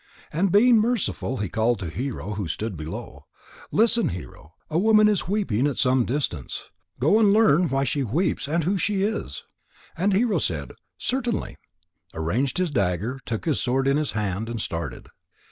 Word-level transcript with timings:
And 0.33 0.51
being 0.51 0.79
merciful, 0.79 1.37
he 1.37 1.47
called 1.47 1.77
to 1.77 1.87
Hero, 1.91 2.33
who 2.33 2.47
stood 2.47 2.75
below: 2.75 3.27
"Listen, 3.71 4.09
Hero. 4.09 4.55
A 4.67 4.79
woman 4.79 5.07
is 5.07 5.27
weeping 5.27 5.67
at 5.67 5.77
some 5.77 6.05
distance. 6.05 6.71
Go 6.99 7.19
and 7.19 7.31
learn 7.31 7.69
why 7.69 7.83
she 7.83 8.01
weeps 8.03 8.47
and 8.47 8.63
who 8.63 8.79
she 8.79 9.03
is." 9.03 9.43
And 9.95 10.11
Hero 10.11 10.39
said 10.39 10.71
"Certainly," 10.97 11.55
arranged 12.15 12.57
his 12.57 12.71
dagger, 12.71 13.19
took 13.27 13.45
his 13.45 13.61
sword 13.61 13.87
in 13.87 13.97
his 13.97 14.13
hand, 14.13 14.49
and 14.49 14.59
started. 14.59 15.07